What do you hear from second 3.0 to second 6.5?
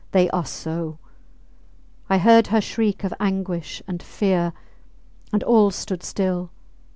of anguish and fear and all stood still!